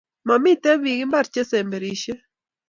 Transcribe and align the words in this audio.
Mamiten 0.27 0.77
pik 0.83 0.97
imbar 1.03 1.25
che 1.33 1.41
semberishe 1.49 2.13